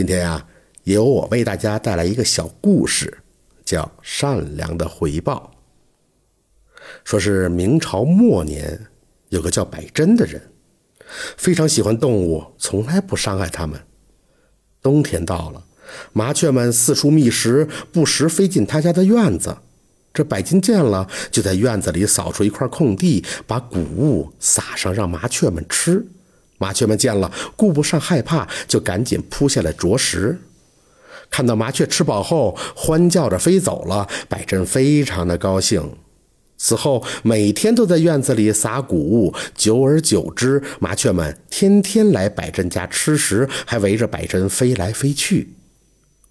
[0.00, 0.46] 今天呀，
[0.84, 3.18] 由我为大家带来一个小故事，
[3.66, 5.52] 叫《善良的回报》。
[7.04, 8.86] 说是明朝末年，
[9.28, 10.40] 有个叫百珍的人，
[11.36, 13.78] 非常喜欢动物，从来不伤害它们。
[14.80, 15.62] 冬天到了，
[16.14, 19.54] 麻雀们四处觅食，不时飞进他家的院子。
[20.14, 26.06] 这百金见了，就在院子里扫出一块空地，把谷物撒上，让麻雀们吃。
[26.60, 30.38] 麻雀们见了，顾不上害怕，就赶紧扑下来啄食。
[31.30, 35.96] 看到麻雀吃饱后，欢叫着飞走了，百珍非常的高兴。
[36.58, 45.54] 此后，每天都在院子里撒谷物，久而久之，麻雀们天天来百珍家吃食，还围着百珍飞来飞去。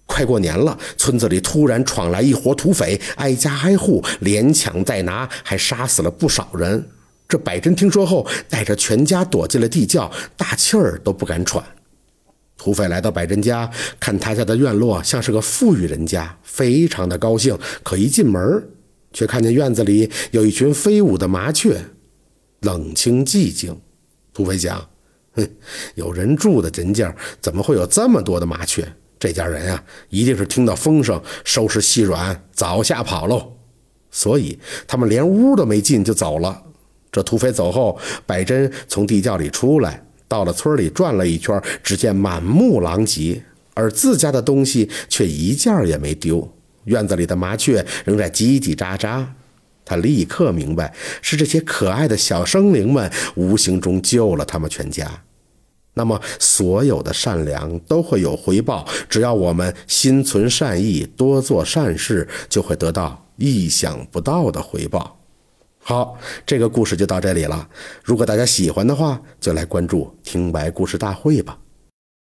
[0.06, 6.88] 快过年了，村子里突然闯来一伙土匪，挨家挨户连抢带拿，还杀死了不少人。
[7.30, 11.64] 这百珍听说后，带着全家躲进了地窖，大气儿都不敢喘。
[12.56, 17.56] 土匪来到百珍家，看他家的院落像是个富裕人家，非常的高兴。
[17.84, 18.68] 可一进门，
[19.12, 21.80] 却看见院子里有一群飞舞的麻雀，
[22.62, 23.80] 冷清寂静。
[24.34, 24.90] 土匪想：
[25.34, 25.48] 哼，
[25.94, 28.92] 有人住的人家，怎么会有这么多的麻雀？
[29.20, 33.52] 这家人啊，一定是听到风声，收拾细软，早吓跑喽。
[34.10, 36.64] 所以他们连屋都没进就走了。
[37.12, 43.42] 这土匪走后，百珍从地窖里出来，到了村里转了一圈，只见满目狼藉，
[43.74, 46.52] 而自家的东西却一件也没丢。
[46.84, 49.26] 院子里的麻雀仍在叽叽喳喳。
[49.84, 55.24] 他立刻明白，是这些可爱的小生灵们无形中救了他们全家。
[55.94, 58.86] 那么，所有的善良都会有回报。
[59.08, 65.19] 只要我们心存善意，多做善事，就会得到意想不到的回报。
[65.82, 67.68] 好，这个故事就到这里了。
[68.04, 71.58] 如果大家喜欢的话，就来关注“听白故事大会”吧。